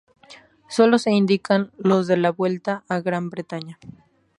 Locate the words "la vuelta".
2.17-2.83